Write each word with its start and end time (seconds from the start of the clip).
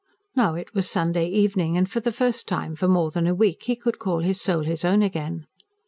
Now 0.35 0.55
it 0.55 0.73
was 0.73 0.89
Sunday 0.89 1.27
evening, 1.27 1.77
and 1.77 1.87
for 1.87 1.99
the 1.99 2.11
first 2.11 2.47
time 2.47 2.75
for 2.75 2.87
more 2.87 3.11
than 3.11 3.27
a 3.27 3.35
week 3.35 3.65
he 3.65 3.75
could 3.75 3.99
call 3.99 4.21
his 4.21 4.41
soul 4.41 4.63
his 4.63 4.83
own 4.83 5.03
again. 5.03 5.45